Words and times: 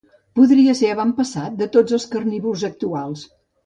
Podria 0.39 0.75
ser 0.79 0.89
avantpassat 0.93 1.61
de 1.61 1.69
tots 1.79 2.01
els 2.01 2.11
carnívors 2.17 2.69
actuals. 2.75 3.33